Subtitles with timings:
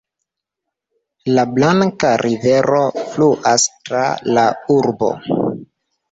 [1.33, 2.79] La Blanka Rivero
[3.11, 4.01] fluas tra
[4.39, 5.11] la urbo.